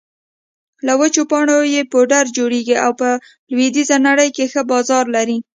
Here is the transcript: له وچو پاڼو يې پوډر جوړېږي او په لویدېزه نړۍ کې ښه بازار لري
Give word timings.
له 0.85 0.93
وچو 0.99 1.23
پاڼو 1.31 1.57
يې 1.73 1.81
پوډر 1.91 2.25
جوړېږي 2.37 2.75
او 2.85 2.91
په 2.99 3.09
لویدېزه 3.49 3.97
نړۍ 4.07 4.29
کې 4.35 4.45
ښه 4.51 4.61
بازار 4.71 5.05
لري 5.15 5.37